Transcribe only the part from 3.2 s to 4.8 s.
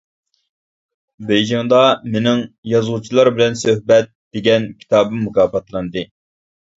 بىلەن سۆھبەت» دېگەن